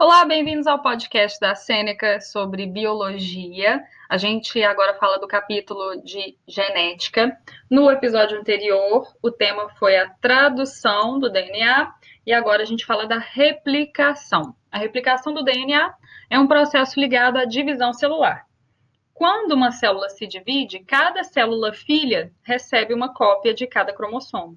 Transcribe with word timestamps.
Olá, 0.00 0.24
bem-vindos 0.24 0.68
ao 0.68 0.80
podcast 0.80 1.40
da 1.40 1.56
Sêneca 1.56 2.20
sobre 2.20 2.68
biologia. 2.68 3.82
A 4.08 4.16
gente 4.16 4.62
agora 4.62 4.94
fala 4.94 5.18
do 5.18 5.26
capítulo 5.26 6.00
de 6.04 6.38
genética. 6.46 7.36
No 7.68 7.90
episódio 7.90 8.38
anterior, 8.38 9.12
o 9.20 9.28
tema 9.28 9.68
foi 9.70 9.96
a 9.96 10.08
tradução 10.08 11.18
do 11.18 11.28
DNA 11.28 11.92
e 12.24 12.32
agora 12.32 12.62
a 12.62 12.64
gente 12.64 12.86
fala 12.86 13.08
da 13.08 13.18
replicação. 13.18 14.54
A 14.70 14.78
replicação 14.78 15.34
do 15.34 15.42
DNA 15.42 15.92
é 16.30 16.38
um 16.38 16.46
processo 16.46 17.00
ligado 17.00 17.36
à 17.36 17.44
divisão 17.44 17.92
celular. 17.92 18.46
Quando 19.12 19.50
uma 19.50 19.72
célula 19.72 20.08
se 20.10 20.28
divide, 20.28 20.78
cada 20.78 21.24
célula 21.24 21.72
filha 21.72 22.30
recebe 22.44 22.94
uma 22.94 23.12
cópia 23.12 23.52
de 23.52 23.66
cada 23.66 23.92
cromossomo. 23.92 24.56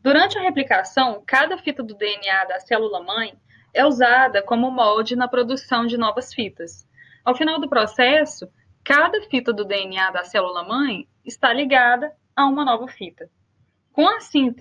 Durante 0.00 0.38
a 0.38 0.42
replicação, 0.42 1.24
cada 1.26 1.58
fita 1.58 1.82
do 1.82 1.94
DNA 1.94 2.44
da 2.44 2.60
célula 2.60 3.02
mãe 3.02 3.36
é 3.74 3.84
usada 3.84 4.40
como 4.40 4.70
molde 4.70 5.16
na 5.16 5.28
produção 5.28 5.84
de 5.84 5.98
novas 5.98 6.32
fitas. 6.32 6.86
Ao 7.24 7.34
final 7.34 7.60
do 7.60 7.68
processo, 7.68 8.48
cada 8.84 9.20
fita 9.22 9.52
do 9.52 9.64
DNA 9.64 10.10
da 10.12 10.24
célula-mãe 10.24 11.08
está 11.24 11.52
ligada 11.52 12.12
a 12.36 12.46
uma 12.46 12.64
nova 12.64 12.86
fita. 12.86 13.28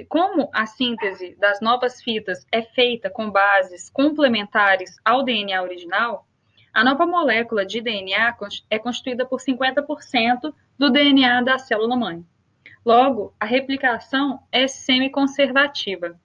Como 0.09 0.49
a 0.53 0.65
síntese 0.65 1.35
das 1.39 1.59
novas 1.61 2.01
fitas 2.01 2.45
é 2.51 2.61
feita 2.61 3.09
com 3.09 3.31
bases 3.31 3.89
complementares 3.89 4.95
ao 5.03 5.23
DNA 5.23 5.61
original, 5.61 6.27
a 6.73 6.83
nova 6.83 7.05
molécula 7.05 7.65
de 7.65 7.81
DNA 7.81 8.35
é 8.69 8.79
constituída 8.79 9.25
por 9.25 9.39
50% 9.39 10.53
do 10.77 10.89
DNA 10.89 11.41
da 11.41 11.57
célula-mãe. 11.59 12.25
Logo, 12.85 13.33
a 13.39 13.45
replicação 13.45 14.39
é 14.51 14.67
semiconservativa. 14.67 16.19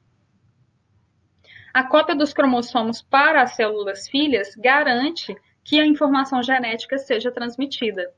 A 1.79 1.85
cópia 1.85 2.17
dos 2.17 2.33
cromossomos 2.33 3.01
para 3.01 3.41
as 3.41 3.55
células 3.55 4.09
filhas 4.09 4.53
garante 4.57 5.33
que 5.63 5.79
a 5.79 5.87
informação 5.87 6.43
genética 6.43 6.99
seja 6.99 7.31
transmitida. 7.31 8.13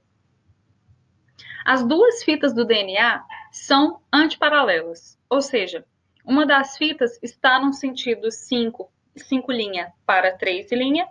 As 1.63 1.87
duas 1.87 2.25
fitas 2.25 2.55
do 2.55 2.65
DNA 2.65 3.23
são 3.53 4.01
antiparalelas, 4.11 5.21
ou 5.29 5.43
seja, 5.43 5.85
uma 6.25 6.47
das 6.47 6.79
fitas 6.79 7.23
está 7.23 7.61
no 7.61 7.75
sentido 7.75 8.31
5, 8.31 8.91
5 9.15 9.53
linha 9.53 9.93
para 10.07 10.39
3 10.39 10.73
linha, 10.73 11.07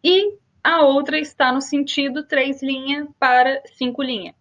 e 0.00 0.38
a 0.62 0.82
outra 0.82 1.18
está 1.18 1.50
no 1.50 1.60
sentido 1.60 2.28
3 2.28 2.62
linha 2.62 3.08
para 3.18 3.60
5 3.74 4.00
linha. 4.04 4.36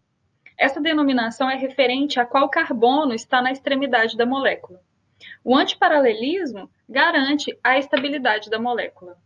Essa 0.56 0.80
denominação 0.80 1.50
é 1.50 1.56
referente 1.56 2.20
a 2.20 2.26
qual 2.28 2.50
carbono 2.50 3.16
está 3.16 3.42
na 3.42 3.52
extremidade 3.52 4.16
da 4.16 4.28
molécula. 4.28 4.80
O 5.44 5.56
antiparalelismo 5.56 6.70
garante 6.88 7.58
a 7.64 7.78
estabilidade 7.78 8.50
da 8.50 8.60
molécula. 8.60 9.18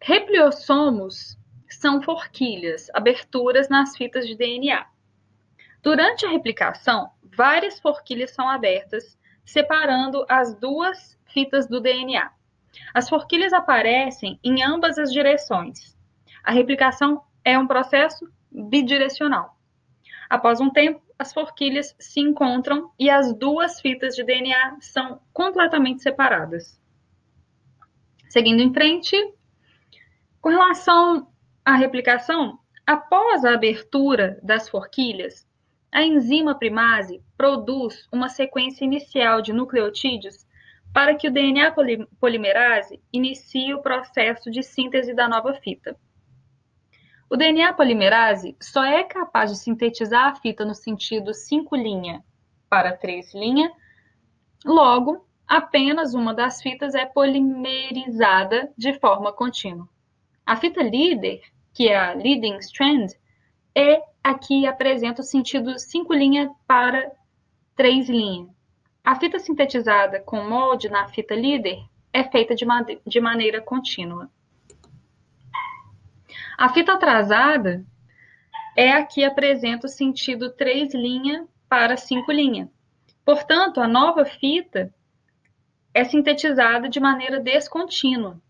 Repliossomos 0.00 1.38
são 1.68 2.02
forquilhas, 2.02 2.88
aberturas 2.92 3.68
nas 3.68 3.96
fitas 3.96 4.26
de 4.26 4.36
DNA. 4.36 4.86
Durante 5.82 6.26
a 6.26 6.30
replicação, 6.30 7.10
várias 7.22 7.80
forquilhas 7.80 8.30
são 8.30 8.48
abertas, 8.48 9.18
separando 9.44 10.24
as 10.28 10.54
duas 10.54 11.18
fitas 11.26 11.66
do 11.66 11.80
DNA. 11.80 12.30
As 12.92 13.08
forquilhas 13.08 13.52
aparecem 13.52 14.38
em 14.42 14.62
ambas 14.62 14.98
as 14.98 15.12
direções. 15.12 15.96
A 16.42 16.52
replicação 16.52 17.22
é 17.44 17.58
um 17.58 17.66
processo 17.66 18.30
bidirecional. 18.50 19.56
Após 20.28 20.60
um 20.60 20.70
tempo, 20.70 21.02
as 21.18 21.32
forquilhas 21.32 21.94
se 21.98 22.20
encontram 22.20 22.90
e 22.98 23.08
as 23.08 23.32
duas 23.36 23.80
fitas 23.80 24.14
de 24.14 24.24
DNA 24.24 24.76
são 24.80 25.20
completamente 25.32 26.02
separadas. 26.02 26.80
Seguindo 28.28 28.60
em 28.60 28.72
frente, 28.72 29.16
com 30.40 30.48
relação 30.48 31.28
à 31.64 31.76
replicação, 31.76 32.58
após 32.86 33.44
a 33.44 33.54
abertura 33.54 34.38
das 34.42 34.68
forquilhas, 34.68 35.46
a 35.92 36.02
enzima 36.02 36.58
primase 36.58 37.22
produz 37.36 38.08
uma 38.12 38.28
sequência 38.28 38.84
inicial 38.84 39.40
de 39.40 39.52
nucleotídeos 39.52 40.44
para 40.92 41.14
que 41.14 41.28
o 41.28 41.32
DNA 41.32 41.72
polimerase 42.18 43.00
inicie 43.12 43.72
o 43.72 43.80
processo 43.80 44.50
de 44.50 44.62
síntese 44.62 45.14
da 45.14 45.28
nova 45.28 45.54
fita. 45.54 45.96
O 47.30 47.36
DNA 47.36 47.72
polimerase 47.72 48.54
só 48.60 48.84
é 48.84 49.02
capaz 49.02 49.50
de 49.50 49.58
sintetizar 49.58 50.28
a 50.28 50.34
fita 50.36 50.64
no 50.64 50.74
sentido 50.74 51.32
5' 51.32 51.70
para 52.68 52.96
3', 52.96 53.32
logo, 54.64 55.26
apenas 55.46 56.14
uma 56.14 56.34
das 56.34 56.60
fitas 56.60 56.94
é 56.94 57.06
polimerizada 57.06 58.72
de 58.76 58.98
forma 58.98 59.32
contínua. 59.32 59.88
A 60.44 60.56
fita 60.56 60.82
líder, 60.82 61.40
que 61.72 61.88
é 61.88 61.96
a 61.96 62.12
leading 62.12 62.58
strand, 62.58 63.08
é 63.74 64.02
a 64.22 64.34
que 64.34 64.66
apresenta 64.66 65.22
o 65.22 65.24
sentido 65.24 65.78
5' 65.78 66.56
para 66.66 67.10
3'. 67.76 68.48
A 69.02 69.14
fita 69.16 69.38
sintetizada 69.38 70.20
com 70.20 70.42
molde 70.44 70.88
na 70.88 71.08
fita 71.08 71.34
líder 71.34 71.82
é 72.12 72.22
feita 72.22 72.54
de, 72.54 72.64
de 73.06 73.20
maneira 73.20 73.60
contínua. 73.60 74.30
A 76.56 76.68
fita 76.68 76.94
atrasada 76.94 77.84
é 78.76 78.92
a 78.92 79.04
que 79.04 79.24
apresenta 79.24 79.86
o 79.86 79.90
sentido 79.90 80.50
3' 80.50 80.92
para 81.68 81.96
5'. 81.96 82.68
Portanto, 83.24 83.80
a 83.80 83.88
nova 83.88 84.24
fita 84.24 84.94
é 85.92 86.04
sintetizada 86.04 86.88
de 86.88 87.00
maneira 87.00 87.40
descontínua. 87.40 88.40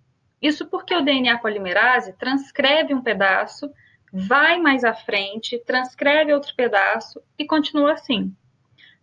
Isso 0.41 0.67
porque 0.67 0.95
o 0.95 1.03
DNA 1.03 1.39
polimerase 1.39 2.13
transcreve 2.15 2.95
um 2.95 3.03
pedaço, 3.03 3.71
vai 4.13 4.59
mais 4.59 4.85
à 4.85 4.93
frente, 4.93 5.59
transcreve 5.65 6.33
outro 6.33 6.55
pedaço 6.55 7.23
e 7.39 7.47
continua 7.47 7.93
assim. 7.93 8.35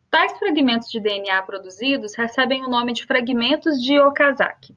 Tais 0.10 0.38
fragmentos 0.38 0.90
de 0.90 1.00
DNA 1.00 1.42
produzidos 1.44 2.16
recebem 2.16 2.64
o 2.66 2.70
nome 2.70 2.94
de 2.94 3.06
fragmentos 3.06 3.82
de 3.82 4.00
Okazaki 4.00 4.76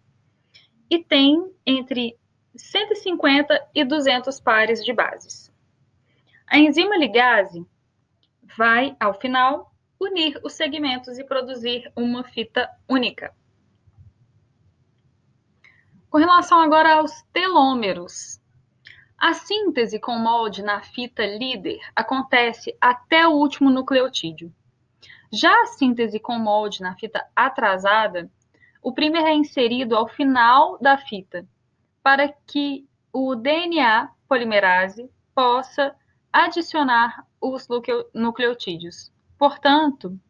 e 0.88 1.02
têm 1.02 1.50
entre 1.66 2.16
150 2.56 3.68
e 3.74 3.84
200 3.84 4.40
pares 4.40 4.84
de 4.84 4.92
bases. 4.92 5.52
A 6.46 6.58
enzima 6.58 6.96
ligase 6.96 7.66
vai, 8.56 8.96
ao 9.00 9.14
final, 9.14 9.72
unir 9.98 10.38
os 10.44 10.52
segmentos 10.52 11.18
e 11.18 11.24
produzir 11.24 11.90
uma 11.96 12.22
fita 12.22 12.68
única. 12.88 13.34
Com 16.10 16.18
relação 16.18 16.60
agora 16.60 16.94
aos 16.94 17.22
telômeros, 17.32 18.40
a 19.18 19.32
síntese 19.32 19.98
com 19.98 20.16
molde 20.18 20.62
na 20.62 20.80
fita 20.80 21.26
líder 21.26 21.80
acontece 21.96 22.76
até 22.80 23.26
o 23.26 23.32
último 23.32 23.70
nucleotídeo. 23.70 24.54
Já 25.32 25.52
a 25.62 25.66
síntese 25.66 26.20
com 26.20 26.38
molde 26.38 26.82
na 26.82 26.94
fita 26.94 27.26
atrasada, 27.34 28.30
o 28.80 28.92
primer 28.92 29.24
é 29.24 29.34
inserido 29.34 29.96
ao 29.96 30.06
final 30.06 30.78
da 30.78 30.96
fita 30.96 31.48
para 32.04 32.28
que 32.46 32.86
o 33.10 33.34
DNA 33.34 34.10
polimerase 34.28 35.10
possa 35.34 35.96
adicionar 36.30 37.26
os 37.40 37.66
nucleotídeos. 38.12 39.10
Portanto, 39.38 40.20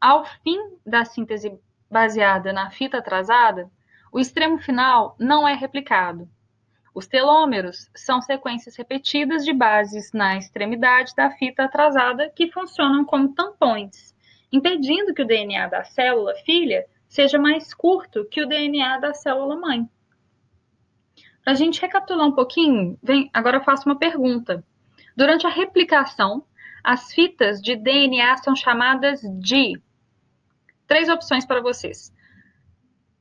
ao 0.00 0.24
fim 0.24 0.58
da 0.84 1.04
síntese 1.04 1.60
baseada 1.90 2.54
na 2.54 2.70
fita 2.70 2.98
atrasada, 2.98 3.70
o 4.10 4.18
extremo 4.18 4.58
final 4.58 5.14
não 5.20 5.46
é 5.46 5.52
replicado. 5.52 6.26
Os 6.94 7.06
telômeros 7.06 7.90
são 7.94 8.22
sequências 8.22 8.74
repetidas 8.74 9.44
de 9.44 9.52
bases 9.52 10.10
na 10.12 10.38
extremidade 10.38 11.14
da 11.14 11.30
fita 11.32 11.64
atrasada 11.64 12.30
que 12.30 12.50
funcionam 12.50 13.04
como 13.04 13.34
tampões, 13.34 14.14
impedindo 14.50 15.12
que 15.12 15.20
o 15.20 15.26
DNA 15.26 15.68
da 15.68 15.84
célula 15.84 16.34
filha 16.46 16.86
seja 17.06 17.38
mais 17.38 17.74
curto 17.74 18.24
que 18.24 18.42
o 18.42 18.48
DNA 18.48 19.00
da 19.00 19.12
célula 19.12 19.56
mãe. 19.56 19.86
Para 21.44 21.52
a 21.52 21.56
gente 21.56 21.80
recapitular 21.80 22.26
um 22.26 22.32
pouquinho, 22.32 22.98
vem, 23.02 23.30
agora 23.32 23.58
eu 23.58 23.64
faço 23.64 23.86
uma 23.86 23.98
pergunta. 23.98 24.64
Durante 25.14 25.46
a 25.46 25.50
replicação, 25.50 26.42
as 26.82 27.12
fitas 27.12 27.60
de 27.60 27.76
DNA 27.76 28.38
são 28.38 28.56
chamadas 28.56 29.20
de. 29.38 29.80
Três 30.86 31.10
opções 31.10 31.44
para 31.44 31.60
vocês: 31.60 32.10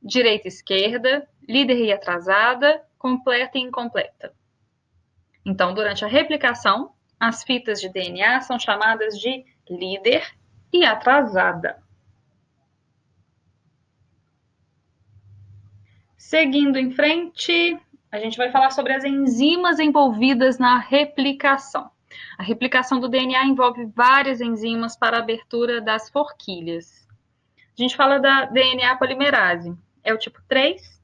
direita 0.01 0.47
e 0.47 0.49
esquerda, 0.49 1.27
líder 1.47 1.77
e 1.85 1.91
atrasada, 1.91 2.81
completa 2.97 3.57
e 3.57 3.61
incompleta. 3.61 4.33
Então, 5.45 5.73
durante 5.73 6.05
a 6.05 6.07
replicação, 6.07 6.93
as 7.19 7.43
fitas 7.43 7.81
de 7.81 7.89
DNA 7.89 8.39
são 8.41 8.57
chamadas 8.57 9.19
de 9.19 9.45
líder 9.69 10.25
e 10.71 10.85
atrasada. 10.85 11.83
Seguindo 16.17 16.77
em 16.77 16.91
frente, 16.91 17.77
a 18.13 18.19
gente 18.19 18.37
vai 18.37 18.51
falar 18.51 18.69
sobre 18.69 18.93
as 18.93 19.03
enzimas 19.03 19.79
envolvidas 19.79 20.59
na 20.59 20.77
replicação. 20.77 21.89
A 22.37 22.43
replicação 22.43 22.99
do 22.99 23.09
DNA 23.09 23.43
envolve 23.45 23.87
várias 23.87 24.39
enzimas 24.39 24.95
para 24.95 25.17
a 25.17 25.19
abertura 25.19 25.81
das 25.81 26.11
forquilhas. 26.11 27.07
A 27.57 27.81
gente 27.81 27.95
fala 27.95 28.19
da 28.19 28.45
DNA 28.45 28.95
polimerase, 28.97 29.75
é 30.03 30.13
o 30.13 30.17
tipo 30.19 30.39
3. 30.47 31.01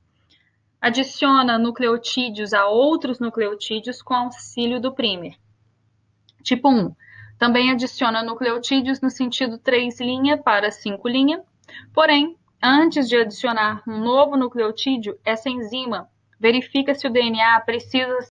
adiciona 0.80 1.58
nucleotídeos 1.58 2.54
a 2.54 2.68
outros 2.68 3.20
nucleotídeos 3.20 4.04
com 4.04 4.14
auxílio 4.14 4.80
do 4.80 4.94
primer. 4.94 5.34
Tipo 6.44 6.70
1. 6.70 6.96
Também 7.40 7.72
adiciona 7.72 8.22
nucleotídeos 8.22 9.02
no 9.02 9.10
sentido 9.10 9.58
3' 9.58 9.98
para 10.44 10.70
5', 10.70 11.44
porém, 11.92 12.38
antes 12.62 13.10
de 13.10 13.18
adicionar 13.18 13.82
um 13.88 13.98
novo 13.98 14.38
nucleotídeo, 14.38 15.20
essa 15.26 15.50
enzima 15.50 16.08
verifica 16.40 16.96
se 16.96 17.08
o 17.08 17.12
DNA 17.12 17.60
precisa 17.66 18.22